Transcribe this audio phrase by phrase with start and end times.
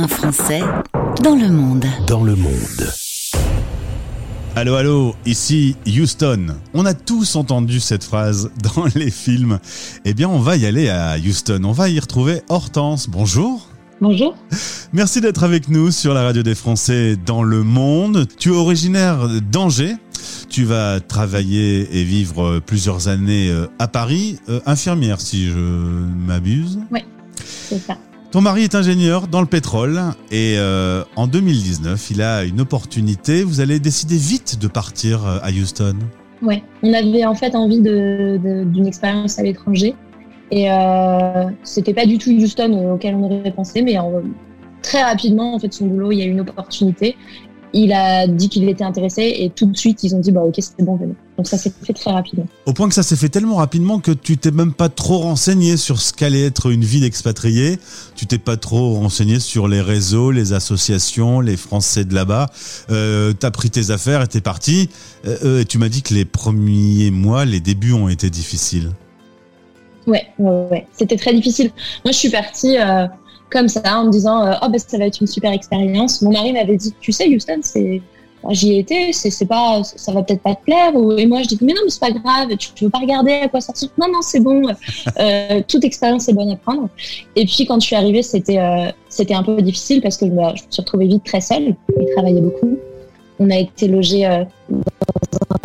[0.00, 0.62] Un Français
[1.22, 1.84] dans le monde.
[2.06, 2.90] Dans le monde.
[4.56, 6.56] Allô, allô, ici Houston.
[6.72, 9.58] On a tous entendu cette phrase dans les films.
[10.06, 11.60] Eh bien, on va y aller à Houston.
[11.64, 13.10] On va y retrouver Hortense.
[13.10, 13.68] Bonjour.
[14.00, 14.34] Bonjour.
[14.94, 18.26] Merci d'être avec nous sur la radio des Français dans le monde.
[18.38, 19.96] Tu es originaire d'Angers.
[20.48, 26.78] Tu vas travailler et vivre plusieurs années à Paris, euh, infirmière si je m'abuse.
[26.90, 27.04] Oui,
[27.68, 27.98] c'est ça.
[28.30, 33.42] Ton mari est ingénieur dans le pétrole et euh, en 2019, il a une opportunité.
[33.42, 35.96] Vous allez décider vite de partir euh, à Houston.
[36.40, 39.96] Ouais, on avait en fait envie d'une expérience à l'étranger
[40.52, 43.96] et euh, c'était pas du tout Houston auquel on aurait pensé, mais
[44.80, 47.16] très rapidement en fait son boulot, il y a une opportunité
[47.72, 50.56] il a dit qu'il était intéressé et tout de suite ils ont dit bah ok
[50.58, 51.14] c'est bon venez.
[51.36, 52.46] Donc ça s'est fait très rapidement.
[52.66, 55.76] Au point que ça s'est fait tellement rapidement que tu t'es même pas trop renseigné
[55.76, 57.78] sur ce qu'allait être une vie d'expatrié.
[58.14, 62.50] Tu t'es pas trop renseigné sur les réseaux, les associations, les Français de là-bas.
[62.90, 64.90] Euh, T'as pris tes affaires et t'es parti.
[65.24, 68.90] Euh, euh, et tu m'as dit que les premiers mois, les débuts ont été difficiles.
[70.06, 70.86] Ouais, ouais, ouais.
[70.92, 71.70] C'était très difficile.
[72.04, 72.76] Moi je suis partie.
[72.78, 73.06] Euh
[73.50, 76.22] comme ça, en me disant euh, oh ben ça va être une super expérience.
[76.22, 78.00] Mon mari m'avait dit tu sais Houston c'est
[78.48, 81.58] j'y ai été, c'est pas ça va peut-être pas te plaire et moi je dis
[81.60, 84.22] mais non mais c'est pas grave, tu, veux pas regarder à quoi sortir Non non
[84.22, 84.62] c'est bon,
[85.18, 86.88] euh, toute expérience est bonne à prendre.
[87.36, 90.30] Et puis quand je suis arrivée c'était euh, c'était un peu difficile parce que je
[90.30, 91.74] me, suis retrouvée vite très seule.
[91.98, 92.78] Il travaillait beaucoup.
[93.38, 94.22] On a été logé
[94.70, 94.78] dans
[95.50, 95.59] un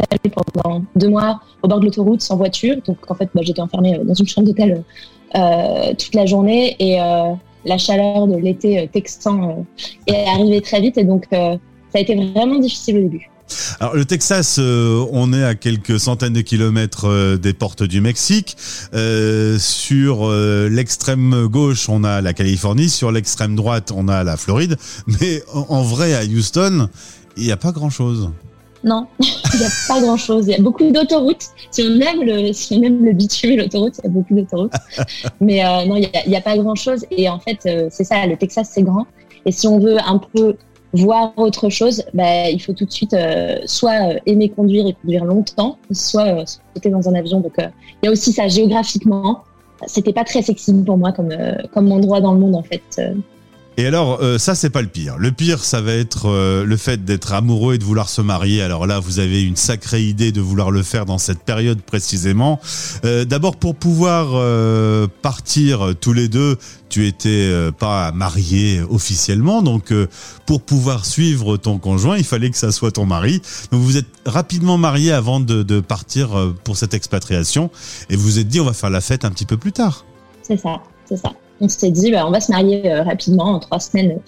[0.00, 3.60] hôtel pendant deux mois au bord de l'autoroute sans voiture, donc en fait bah, j'étais
[3.60, 4.84] enfermée dans une chambre d'hôtel
[5.36, 7.32] euh, toute la journée et euh,
[7.64, 9.64] la chaleur de l'été euh, texan
[10.08, 11.58] est arrivée très vite et donc ça
[11.94, 13.30] a été vraiment difficile au début.
[13.80, 18.56] Alors le Texas, on est à quelques centaines de kilomètres des portes du Mexique.
[19.58, 20.30] sur
[20.70, 22.88] l'extrême gauche, on a la Californie.
[22.88, 24.76] Sur l'extrême droite, on a la Floride.
[25.20, 26.88] Mais en vrai, à Houston,
[27.36, 28.30] il n'y a pas grand-chose.
[28.82, 30.46] Non, il n'y a pas grand-chose.
[30.46, 31.46] Il y a beaucoup d'autoroutes.
[31.70, 34.34] Si on aime le, si on aime le bitume et l'autoroute, il y a beaucoup
[34.34, 34.72] d'autoroutes.
[35.40, 37.04] Mais euh, non, il n'y a, pas grand-chose.
[37.10, 39.06] Et en fait, euh, c'est ça, le Texas, c'est grand.
[39.44, 40.56] Et si on veut un peu
[40.92, 45.24] voir autre chose, bah, il faut tout de suite euh, soit aimer conduire et conduire
[45.24, 47.40] longtemps, soit sauter dans un avion.
[47.40, 49.44] Donc, il y a aussi ça géographiquement.
[49.86, 51.34] C'était pas très sexy pour moi comme,
[51.72, 53.00] comme endroit dans le monde, en fait.
[53.80, 55.16] Et alors, euh, ça, c'est pas le pire.
[55.16, 58.60] Le pire, ça va être euh, le fait d'être amoureux et de vouloir se marier.
[58.60, 62.60] Alors là, vous avez une sacrée idée de vouloir le faire dans cette période précisément.
[63.06, 64.38] Euh, d'abord, pour pouvoir
[65.22, 66.58] partir tous les deux,
[66.90, 69.62] tu étais pas marié officiellement.
[69.62, 69.94] Donc,
[70.44, 73.40] pour pouvoir suivre ton conjoint, il fallait que ça soit ton mari.
[73.72, 77.70] Donc, vous êtes rapidement marié avant de, de partir pour cette expatriation.
[78.10, 80.04] Et vous vous êtes dit, on va faire la fête un petit peu plus tard.
[80.42, 83.58] C'est ça, c'est ça on s'est dit, bah, on va se marier euh, rapidement, en
[83.58, 84.18] trois semaines.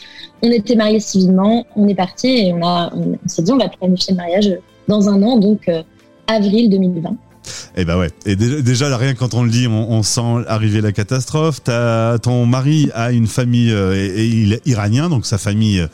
[0.42, 4.12] On était mariés civilement, on est parti et on, on, s'est dit, on va planifier
[4.12, 5.82] le mariage dans un an, donc euh,
[6.26, 7.16] avril 2020.
[7.76, 8.10] Eh ben ouais.
[8.26, 11.60] Et déjà, rien quand on le dit, on, sent arriver la catastrophe.
[11.68, 15.86] As, ton mari a une famille euh, et, il est iranien, donc sa famille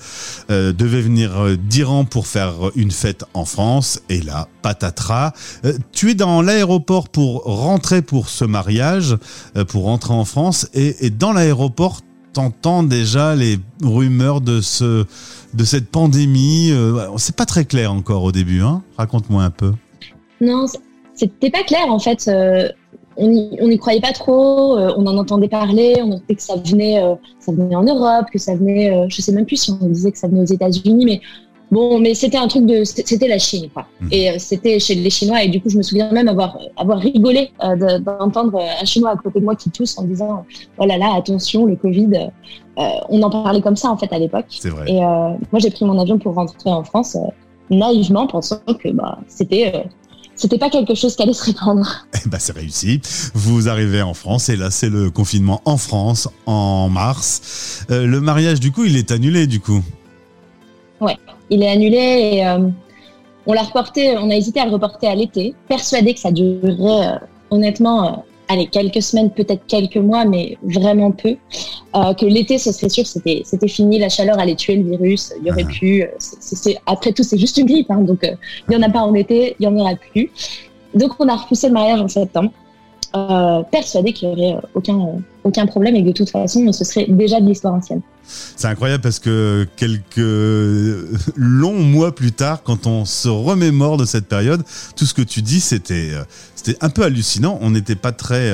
[0.50, 4.00] euh, devait venir euh, d'Iran pour faire une fête en France.
[4.08, 5.32] Et là, patatras.
[5.92, 9.16] tu es dans l'aéroport pour rentrer pour ce mariage,
[9.68, 12.00] pour rentrer en France, et, et dans l'aéroport,
[12.32, 15.04] t'entends déjà les rumeurs de ce
[15.54, 16.72] de cette pandémie.
[17.16, 19.72] c'est pas très clair encore au début, hein Raconte-moi un peu.
[20.40, 20.66] Non,
[21.18, 22.28] c'était pas clair en fait.
[22.28, 22.68] Euh,
[23.16, 24.78] on n'y croyait pas trop.
[24.78, 25.96] Euh, on en entendait parler.
[26.00, 29.06] On entendait que ça venait, euh, ça venait en Europe, que ça venait.
[29.08, 31.20] je sais même plus si on disait que ça venait aux États-Unis, mais
[31.72, 33.86] bon, mais c'était un truc de, c'était la Chine, quoi.
[34.00, 34.08] Mmh.
[34.12, 35.42] Et c'était chez les Chinois.
[35.42, 39.40] Et du coup, je me souviens même avoir avoir rigolé d'entendre un Chinois à côté
[39.40, 40.44] de moi qui tousse en disant,
[40.78, 42.30] oh là là, attention, le Covid.
[42.76, 44.46] on en parlait comme ça en fait à l'époque.
[44.50, 44.88] C'est vrai.
[44.88, 47.16] Et moi, j'ai pris mon avion pour rentrer en France
[47.70, 49.84] naïvement, pensant que bah, c'était
[50.38, 52.06] c'était pas quelque chose qui allait se répandre.
[52.24, 53.00] Eh ben, c'est réussi.
[53.34, 57.84] Vous arrivez en France et là, c'est le confinement en France en mars.
[57.90, 59.82] Euh, le mariage, du coup, il est annulé, du coup.
[61.00, 61.16] Ouais,
[61.50, 62.68] il est annulé et euh,
[63.46, 67.06] on l'a reporté, on a hésité à le reporter à l'été, persuadé que ça durerait
[67.06, 67.18] euh,
[67.50, 71.36] honnêtement allez, quelques semaines, peut-être quelques mois, mais vraiment peu.
[71.94, 75.32] Euh, que l'été, ce serait sûr, c'était, c'était fini, la chaleur allait tuer le virus,
[75.40, 75.72] il y aurait ah.
[75.78, 76.04] plus.
[76.18, 78.34] C'est, après tout, c'est juste une grippe, hein, donc euh,
[78.68, 80.30] il n'y en a pas en été, il y en aura plus.
[80.94, 82.50] Donc on a repoussé le mariage en septembre,
[83.14, 84.98] euh, persuadé qu'il n'y aurait euh, aucun,
[85.48, 88.00] aucun problème et de toute façon, ce serait déjà de l'histoire ancienne.
[88.24, 90.18] C'est incroyable parce que quelques
[91.36, 94.62] longs mois plus tard, quand on se remémore de cette période,
[94.96, 96.24] tout ce que tu dis, c'était, euh,
[96.54, 97.58] c'était un peu hallucinant.
[97.62, 98.52] On n'était pas très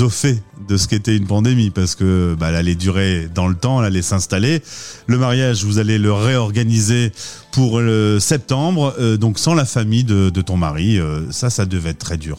[0.00, 3.54] au fait de ce qu'était une pandémie parce que bah, elle allait durer dans le
[3.54, 4.62] temps, elle allait s'installer.
[5.06, 7.12] Le mariage, vous allez le réorganiser
[7.52, 10.98] pour le septembre, euh, donc sans la famille de, ton mari.
[10.98, 12.38] Euh, ça, ça devait être très dur.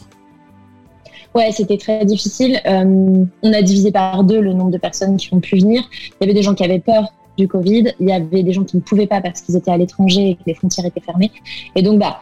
[1.34, 2.60] Ouais, c'était très difficile.
[2.66, 5.82] Euh, on a divisé par deux le nombre de personnes qui ont pu venir.
[5.92, 8.64] Il y avait des gens qui avaient peur du Covid, il y avait des gens
[8.64, 11.30] qui ne pouvaient pas parce qu'ils étaient à l'étranger et que les frontières étaient fermées.
[11.76, 12.18] Et donc, bah,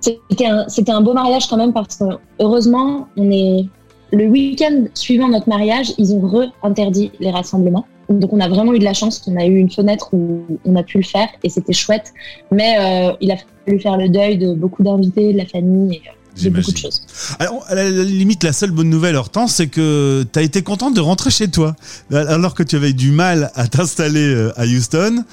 [0.00, 2.04] c'était un, c'était un beau mariage quand même parce que
[2.38, 3.66] heureusement, on est
[4.12, 7.86] le week-end suivant notre mariage, ils ont re-interdit les rassemblements.
[8.08, 10.74] Donc on a vraiment eu de la chance, on a eu une fenêtre où on
[10.74, 12.12] a pu le faire et c'était chouette.
[12.50, 15.96] Mais euh, il a fallu faire le deuil de beaucoup d'invités, de la famille.
[15.96, 16.02] Et,
[16.40, 17.02] euh, de beaucoup de choses.
[17.38, 20.94] Alors, à la limite, la seule bonne nouvelle, Hortense, c'est que tu as été contente
[20.94, 21.76] de rentrer chez toi.
[22.12, 25.24] Alors que tu avais du mal à t'installer euh, à Houston,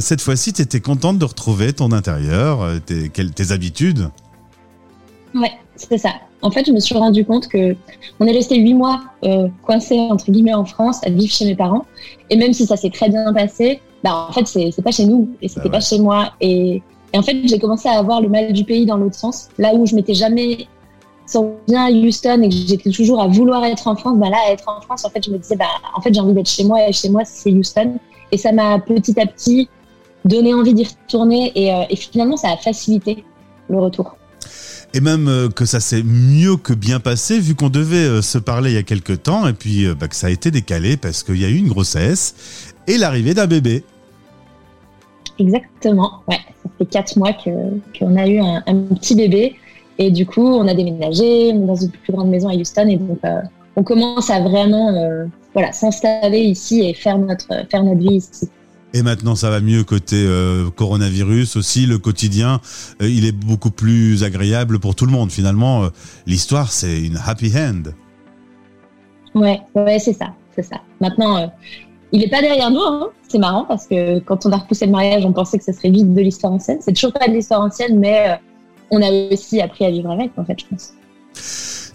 [0.00, 4.10] cette fois-ci, tu étais contente de retrouver ton intérieur, tes, tes habitudes.
[5.34, 6.10] Ouais, c'est ça.
[6.42, 7.76] En fait, je me suis rendu compte que
[8.18, 11.54] on est resté huit mois euh, coincé entre guillemets en France à vivre chez mes
[11.56, 11.84] parents.
[12.30, 15.28] Et même si ça s'est très bien passé, bah en fait c'est pas chez nous
[15.42, 16.32] et c'était ah pas chez moi.
[16.40, 16.82] Et,
[17.18, 19.48] en fait j'ai commencé à avoir le mal du pays dans l'autre sens.
[19.58, 20.66] Là où je m'étais jamais
[21.26, 24.38] senti bien à Houston et que j'étais toujours à vouloir être en France, bah là
[24.48, 25.66] à être en France en fait je me disais bah
[25.96, 27.98] en fait j'ai envie d'être chez moi et chez moi c'est Houston.
[28.32, 29.68] Et ça m'a petit à petit
[30.24, 33.24] donné envie d'y retourner et, euh, et finalement ça a facilité
[33.68, 34.16] le retour
[34.92, 38.36] et même euh, que ça s'est mieux que bien passé vu qu'on devait euh, se
[38.38, 41.22] parler il y a quelques temps et puis bah, que ça a été décalé parce
[41.22, 42.34] qu'il y a eu une grossesse
[42.86, 43.84] et l'arrivée d'un bébé.
[45.40, 48.62] Exactement, ouais, ça fait quatre mois qu'on a eu un,
[48.94, 49.56] petit bébé
[49.98, 52.86] et du coup on a déménagé, on est dans une plus grande maison à Houston
[52.88, 53.18] et donc
[53.74, 58.50] on commence à vraiment voilà s'installer ici et faire notre faire notre vie ici.
[58.92, 61.86] Et maintenant, ça va mieux côté euh, coronavirus aussi.
[61.86, 62.60] Le quotidien,
[63.00, 65.30] euh, il est beaucoup plus agréable pour tout le monde.
[65.30, 65.88] Finalement, euh,
[66.26, 67.82] l'histoire, c'est une happy end.
[69.34, 70.80] Ouais, ouais, c'est ça, c'est ça.
[71.00, 71.52] Maintenant,
[72.12, 72.80] il n'est pas derrière nous.
[72.80, 73.10] Hein.
[73.28, 75.90] C'est marrant parce que quand on a repoussé le mariage, on pensait que ce serait
[75.90, 76.78] vite de l'histoire ancienne.
[76.80, 78.38] C'est toujours pas de l'histoire ancienne, mais
[78.90, 80.92] on a aussi appris à vivre avec, en fait, je pense.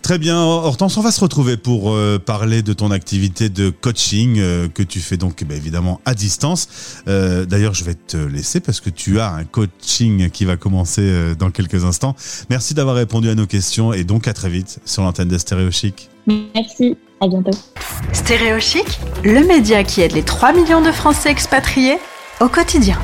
[0.06, 4.38] Très bien, Hortense, on va se retrouver pour euh, parler de ton activité de coaching
[4.38, 7.02] euh, que tu fais donc bah, évidemment à distance.
[7.08, 11.34] Euh, d'ailleurs, je vais te laisser parce que tu as un coaching qui va commencer
[11.40, 12.16] dans quelques instants.
[12.52, 15.72] Merci d'avoir répondu à nos questions et donc à très vite sur l'antenne de Stéréo
[15.72, 16.08] Chic.
[16.28, 17.58] Merci, à bientôt.
[18.14, 22.00] Stéréo Chic, le média qui aide les 3 millions de Français expatriés
[22.40, 22.98] au quotidien.